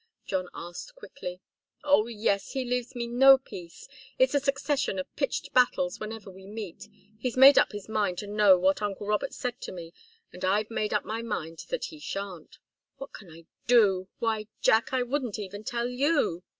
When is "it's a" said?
4.17-4.39